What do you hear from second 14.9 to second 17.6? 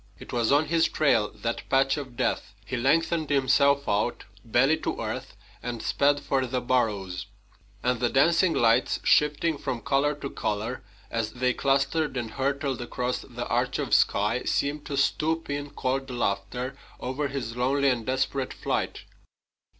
stoop in cold laughter over his